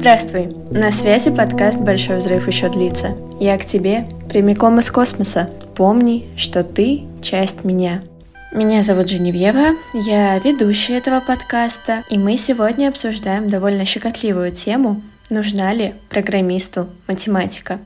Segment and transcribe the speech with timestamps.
[0.00, 0.48] Здравствуй!
[0.70, 3.18] На связи подкаст «Большой взрыв еще длится».
[3.38, 5.50] Я к тебе прямиком из космоса.
[5.74, 8.02] Помни, что ты часть меня.
[8.50, 15.74] Меня зовут Женевьева, я ведущая этого подкаста, и мы сегодня обсуждаем довольно щекотливую тему «Нужна
[15.74, 17.80] ли программисту математика?».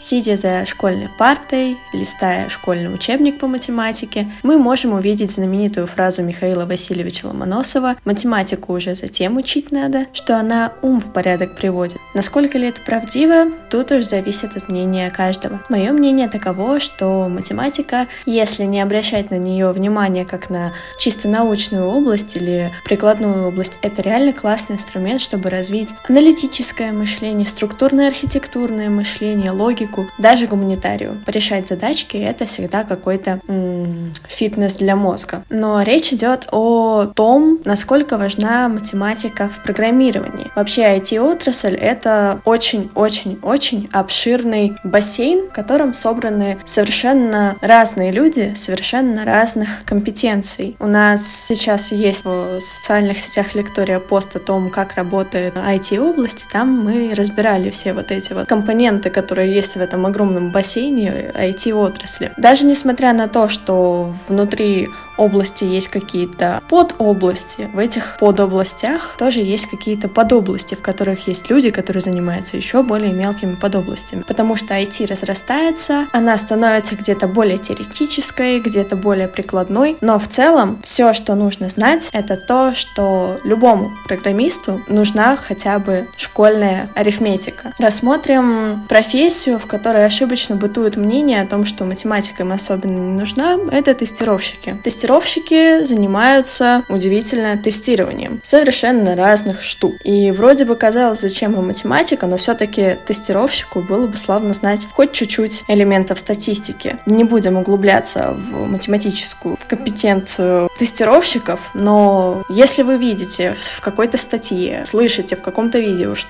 [0.00, 6.64] Сидя за школьной партой, листая школьный учебник по математике, мы можем увидеть знаменитую фразу Михаила
[6.64, 11.98] Васильевича Ломоносова «Математику уже затем учить надо, что она ум в порядок приводит».
[12.14, 15.60] Насколько ли это правдиво, тут уж зависит от мнения каждого.
[15.68, 21.84] Мое мнение таково, что математика, если не обращать на нее внимание как на чисто научную
[21.86, 29.50] область или прикладную область, это реально классный инструмент, чтобы развить аналитическое мышление, структурное архитектурное мышление,
[29.50, 31.22] логику, логику, даже гуманитарию.
[31.26, 35.44] Решать задачки— это всегда какой-то м- фитнес для мозга.
[35.50, 40.50] Но речь идет о том, насколько важна математика в программировании.
[40.54, 50.76] Вообще IT-отрасль— это очень-очень-очень обширный бассейн, в котором собраны совершенно разные люди, совершенно разных компетенций.
[50.78, 56.84] У нас сейчас есть в социальных сетях лектория пост о том, как работает IT-область, там
[56.84, 62.32] мы разбирали все вот эти вот компоненты, которые есть этом огромном бассейне IT-отрасли.
[62.36, 64.88] Даже несмотря на то, что внутри
[65.20, 71.70] области есть какие-то подобласти, в этих подобластях тоже есть какие-то подобласти, в которых есть люди,
[71.70, 74.24] которые занимаются еще более мелкими подобластями.
[74.26, 80.80] Потому что IT разрастается, она становится где-то более теоретической, где-то более прикладной, но в целом
[80.82, 86.08] все, что нужно знать, это то, что любому программисту нужна хотя бы
[86.40, 87.74] школьная арифметика.
[87.78, 93.58] Рассмотрим профессию, в которой ошибочно бытует мнение о том, что математика им особенно не нужна,
[93.70, 94.74] это тестировщики.
[94.82, 99.96] Тестировщики занимаются удивительно тестированием совершенно разных штук.
[100.02, 105.12] И вроде бы казалось, зачем им математика, но все-таки тестировщику было бы славно знать хоть
[105.12, 106.96] чуть-чуть элементов статистики.
[107.04, 115.36] Не будем углубляться в математическую компетенцию тестировщиков, но если вы видите в какой-то статье, слышите
[115.36, 116.29] в каком-то видео, что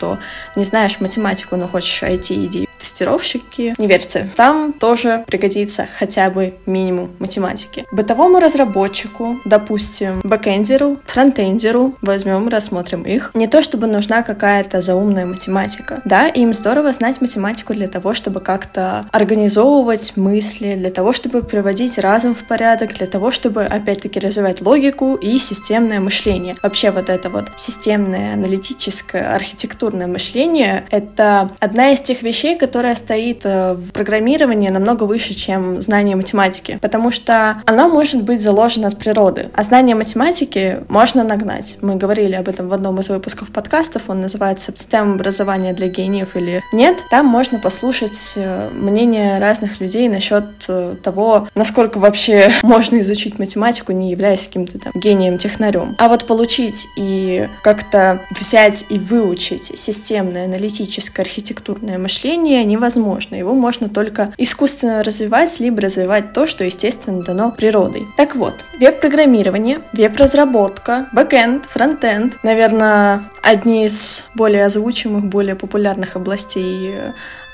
[0.57, 6.55] не знаешь математику, но хочешь IT, иди тестировщики, не верьте, там тоже пригодится хотя бы
[6.67, 7.85] минимум математики.
[7.93, 16.01] Бытовому разработчику, допустим, бэкэндеру, фронтендеру, возьмем рассмотрим их, не то чтобы нужна какая-то заумная математика.
[16.05, 21.99] Да, им здорово знать математику для того, чтобы как-то организовывать мысли, для того, чтобы приводить
[21.99, 26.57] разум в порядок, для того, чтобы, опять-таки, развивать логику и системное мышление.
[26.63, 32.95] Вообще вот это вот системное, аналитическое, архитектурное мышление— это одна из тех вещей, которые которая
[32.95, 38.87] стоит э, в программировании намного выше, чем знание математики, потому что оно может быть заложено
[38.87, 41.79] от природы, а знание математики можно нагнать.
[41.81, 46.37] Мы говорили об этом в одном из выпусков подкастов, он называется «Система образования для гениев»
[46.37, 47.03] или «Нет».
[47.11, 53.91] Там можно послушать э, мнение разных людей насчет э, того, насколько вообще можно изучить математику,
[53.91, 55.97] не являясь каким-то там гением-технарем.
[55.99, 63.35] А вот получить и как-то взять и выучить системное, аналитическое, архитектурное мышление невозможно.
[63.35, 68.07] Его можно только искусственно развивать, либо развивать то, что, естественно, дано природой.
[68.17, 76.95] Так вот, веб-программирование, веб-разработка, бэкэнд, фронтенд, наверное, одни из более озвучимых, более популярных областей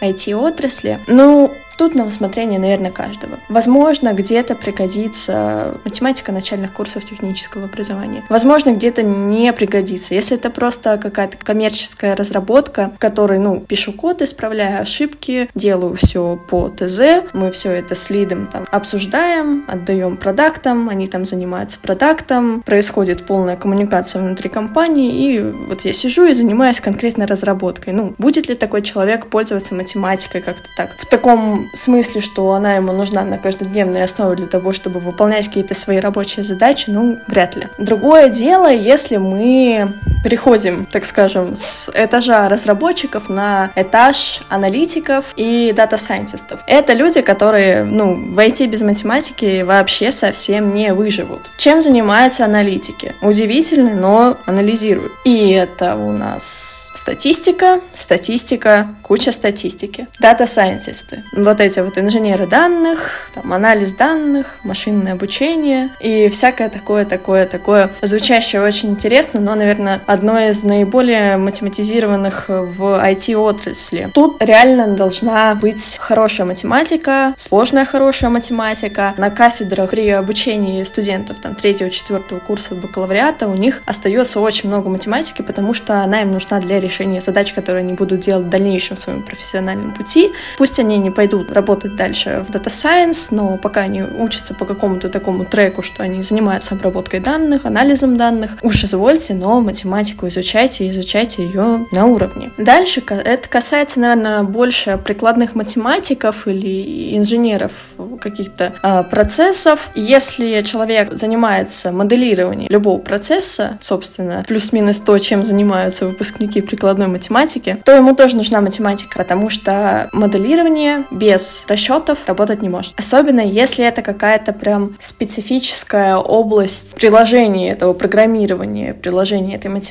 [0.02, 0.98] IT-отрасли.
[1.06, 3.38] Э, ну, Тут на усмотрение, наверное, каждого.
[3.48, 8.24] Возможно, где-то пригодится математика начальных курсов технического образования.
[8.28, 10.14] Возможно, где-то не пригодится.
[10.14, 16.40] Если это просто какая-то коммерческая разработка, в которой, ну, пишу код, исправляю ошибки, делаю все
[16.48, 17.00] по ТЗ,
[17.34, 23.56] мы все это с лидом там обсуждаем, отдаем продуктам, они там занимаются продуктом, происходит полная
[23.56, 27.92] коммуникация внутри компании, и вот я сижу и занимаюсь конкретной разработкой.
[27.92, 30.90] Ну, будет ли такой человек пользоваться математикой как-то так?
[30.98, 35.74] В таком смысле, что она ему нужна на каждодневной основе для того, чтобы выполнять какие-то
[35.74, 37.68] свои рабочие задачи, ну, вряд ли.
[37.78, 39.92] Другое дело, если мы
[40.26, 46.58] переходим, так скажем, с этажа разработчиков на этаж аналитиков и дата-сайентистов.
[46.66, 51.52] Это люди, которые, ну, в IT без математики вообще совсем не выживут.
[51.58, 53.14] Чем занимаются аналитики?
[53.22, 55.12] Удивительно, но анализируют.
[55.24, 60.08] И это у нас статистика, статистика, куча статистики.
[60.18, 61.22] Дата-сайентисты.
[61.34, 67.92] Вот эти вот инженеры данных, там, анализ данных, машинное обучение и всякое такое, такое, такое,
[68.02, 74.10] звучащее очень интересно, но, наверное, одной из наиболее математизированных в IT-отрасли.
[74.14, 79.14] Тут реально должна быть хорошая математика, сложная хорошая математика.
[79.18, 84.88] На кафедрах при обучении студентов там третьего, четвертого курса бакалавриата у них остается очень много
[84.88, 88.96] математики, потому что она им нужна для решения задач, которые они будут делать в дальнейшем
[88.96, 90.32] в своем профессиональном пути.
[90.56, 95.08] Пусть они не пойдут работать дальше в Data Science, но пока они учатся по какому-то
[95.08, 99.60] такому треку, что они занимаются обработкой данных, анализом данных, уж извольте, но
[100.06, 102.50] математику изучайте, изучайте ее на уровне.
[102.58, 107.72] Дальше это касается, наверное, больше прикладных математиков или инженеров
[108.20, 109.90] каких-то э, процессов.
[109.94, 117.92] Если человек занимается моделированием любого процесса, собственно, плюс-минус то, чем занимаются выпускники прикладной математики, то
[117.92, 122.94] ему тоже нужна математика, потому что моделирование без расчетов работать не может.
[122.96, 129.85] Особенно если это какая-то прям специфическая область приложения этого программирования, приложения этой математики.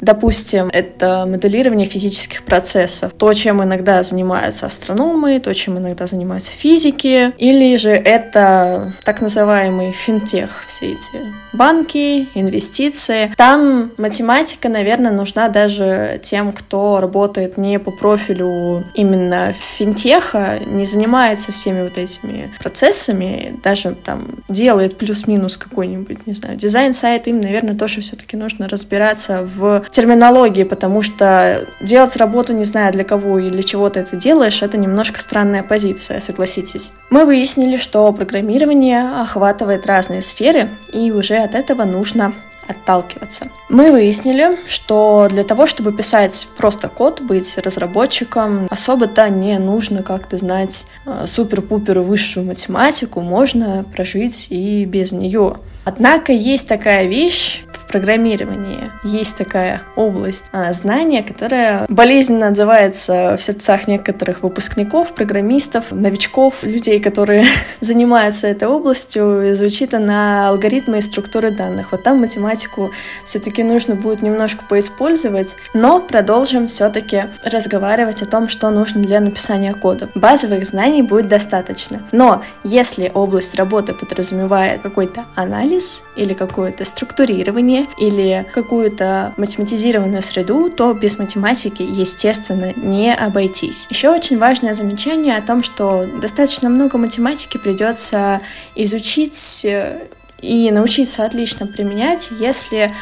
[0.00, 3.12] Допустим, это моделирование физических процессов.
[3.16, 7.32] То, чем иногда занимаются астрономы, то, чем иногда занимаются физики.
[7.38, 13.32] Или же это так называемый финтех, все эти банки, инвестиции.
[13.36, 21.52] Там математика, наверное, нужна даже тем, кто работает не по профилю именно финтеха, не занимается
[21.52, 28.00] всеми вот этими процессами, даже там делает плюс-минус какой-нибудь, не знаю, дизайн-сайт, им, наверное, тоже
[28.00, 33.62] все-таки нужно разбираться в терминологии, потому что делать работу, не знаю, для кого и для
[33.62, 36.92] чего ты это делаешь, это немножко странная позиция, согласитесь.
[37.10, 42.32] Мы выяснили, что программирование охватывает разные сферы, и уже от этого нужно
[42.68, 43.48] отталкиваться.
[43.68, 50.36] Мы выяснили, что для того, чтобы писать просто код, быть разработчиком, особо-то не нужно как-то
[50.36, 55.56] знать э, супер-пупер высшую математику, можно прожить и без нее.
[55.84, 57.62] Однако есть такая вещь,
[57.96, 66.62] программировании есть такая область а, знания, которая болезненно отзывается в сердцах некоторых выпускников, программистов, новичков,
[66.62, 67.46] людей, которые
[67.80, 69.54] занимаются этой областью.
[69.56, 71.92] Звучит она алгоритмы и структуры данных.
[71.92, 72.90] Вот там математику
[73.24, 79.72] все-таки нужно будет немножко поиспользовать, но продолжим все-таки разговаривать о том, что нужно для написания
[79.72, 80.10] кода.
[80.14, 82.02] Базовых знаний будет достаточно.
[82.12, 90.92] Но если область работы подразумевает какой-то анализ или какое-то структурирование, или какую-то математизированную среду, то
[90.92, 93.86] без математики, естественно, не обойтись.
[93.90, 98.40] Еще очень важное замечание о том, что достаточно много математики придется
[98.74, 100.02] изучить э,
[100.40, 102.92] и научиться отлично применять, если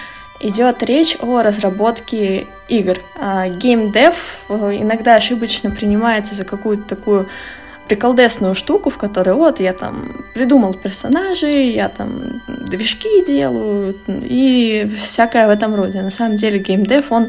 [0.40, 2.98] идет речь о разработке игр.
[3.16, 7.28] Геймдев э, иногда ошибочно принимается за какую-то такую
[7.88, 15.46] приколдесную штуку, в которой вот я там придумал персонажей, я там движки делаю и всякое
[15.46, 16.02] в этом роде.
[16.02, 17.28] На самом деле геймдев, он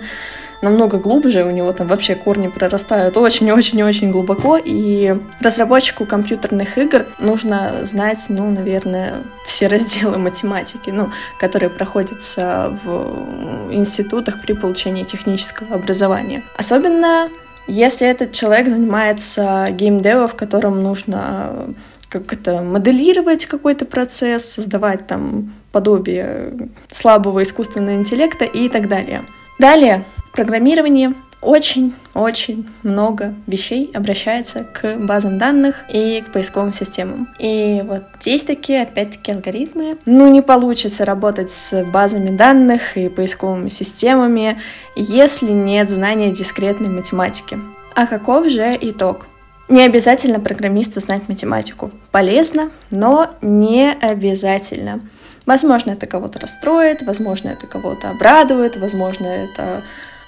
[0.62, 7.72] намного глубже, у него там вообще корни прорастают очень-очень-очень глубоко, и разработчику компьютерных игр нужно
[7.84, 9.16] знать, ну, наверное,
[9.46, 16.44] все разделы математики, ну, которые проходятся в институтах при получении технического образования.
[16.58, 17.30] Особенно
[17.68, 21.74] если этот человек занимается геймдевом, в котором нужно э,
[22.10, 29.26] как это моделировать какой-то процесс, создавать там подобие слабого искусственного интеллекта и так далее.
[29.60, 37.30] Далее, программирование очень-очень много вещей обращается к базам данных и к поисковым системам.
[37.40, 39.98] И вот здесь такие, опять-таки, алгоритмы.
[40.06, 44.60] Ну, не получится работать с базами данных и поисковыми системами,
[44.96, 47.60] если нет знания дискретной математики.
[47.96, 49.28] А каков же итог?
[49.68, 51.92] Не обязательно программисту знать математику.
[52.12, 55.02] Полезно, но не обязательно.
[55.46, 59.84] Возможно, это кого-то расстроит, возможно, это кого-то обрадует, возможно, это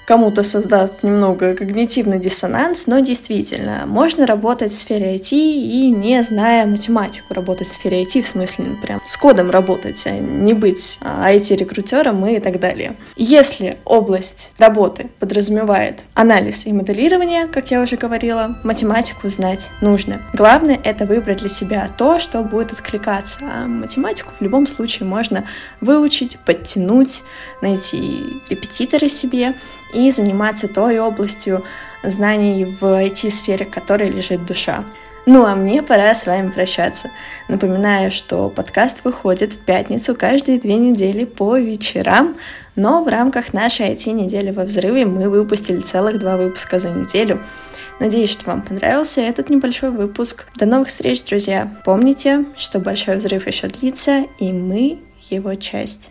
[0.08, 6.64] кому-то создаст немного когнитивный диссонанс, но действительно, можно работать в сфере IT и не зная
[6.64, 10.98] математику, работать в сфере IT, в смысле, ну, прям с кодом работать, а не быть
[11.02, 12.94] IT-рекрутером и так далее.
[13.16, 20.22] Если область работы подразумевает анализ и моделирование, как я уже говорила, математику знать нужно.
[20.32, 25.44] Главное— это выбрать для себя то, что будет откликаться, а математику в любом случае можно
[25.82, 27.24] выучить, подтянуть,
[27.60, 29.54] найти репетиторы себе—
[29.92, 31.62] и заниматься той областью
[32.02, 34.84] знаний в IT-сфере, в которой лежит душа.
[35.26, 37.10] Ну а мне пора с вами прощаться.
[37.48, 42.34] Напоминаю, что подкаст выходит в пятницу каждые две недели по вечерам,
[42.76, 47.42] но в рамках нашей IT-недели во взрыве мы выпустили целых два выпуска за неделю.
[48.00, 50.46] Надеюсь, что вам понравился этот небольшой выпуск.
[50.54, 51.70] До новых встреч, друзья!
[51.84, 56.10] Помните, что большой взрыв еще длится, и мы его часть.